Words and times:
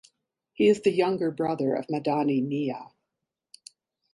He 0.53 0.67
is 0.67 0.81
the 0.81 0.91
younger 0.91 1.29
brother 1.29 1.75
of 1.75 1.85
Madani 1.85 2.41
Miya. 2.43 2.89